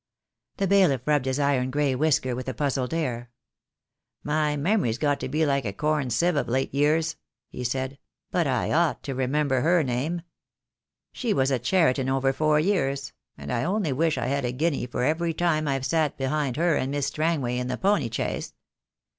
The 0.57 0.65
bailiff 0.65 1.05
rubbed 1.05 1.27
his 1.27 1.39
iron 1.39 1.69
grey 1.69 1.93
whisker 1.93 2.35
with 2.35 2.49
a 2.49 2.55
puzzled 2.55 2.91
air. 2.91 3.29
"My 4.23 4.57
memory's 4.57 4.97
got 4.97 5.19
to 5.19 5.29
be 5.29 5.45
like 5.45 5.63
a 5.63 5.71
corn 5.73 6.09
sieve 6.09 6.35
of 6.35 6.47
late 6.47 6.73
years," 6.73 7.17
he 7.49 7.63
said, 7.63 7.99
"but 8.31 8.47
I 8.47 8.71
ought 8.71 9.03
to 9.03 9.13
remember 9.13 9.61
her 9.61 9.83
name. 9.83 10.23
She 11.11 11.35
was 11.35 11.51
at 11.51 11.61
Cheriton 11.61 12.09
over 12.09 12.33
four 12.33 12.59
years, 12.59 13.13
and 13.37 13.53
I 13.53 13.63
only 13.63 13.93
wish 13.93 14.17
I 14.17 14.25
had 14.25 14.43
a 14.43 14.51
guinea 14.51 14.87
for 14.87 15.03
every 15.03 15.35
time 15.35 15.67
I've 15.67 15.85
sat 15.85 16.17
behind 16.17 16.57
her 16.57 16.75
and 16.75 16.89
Miss 16.89 17.05
Strangway 17.05 17.59
in 17.59 17.67
the 17.67 17.77
pony 17.77 18.09
chaise. 18.11 18.55